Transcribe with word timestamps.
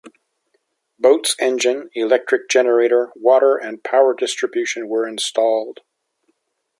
Boat's 0.97 1.35
engine, 1.37 1.91
electric 1.93 2.49
generator, 2.49 3.11
water 3.15 3.55
and 3.55 3.83
power 3.83 4.15
distribution 4.15 4.87
were 4.87 5.07
installed. 5.07 5.81